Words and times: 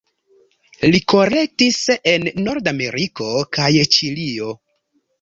Li 0.95 1.01
kolektis 1.13 1.77
en 2.13 2.27
Nordameriko 2.49 3.31
kaj 3.59 3.71
Ĉilio. 3.99 4.55